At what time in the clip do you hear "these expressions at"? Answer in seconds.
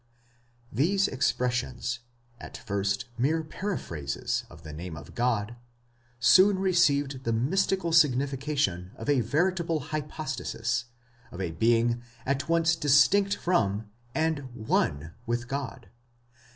0.79-2.57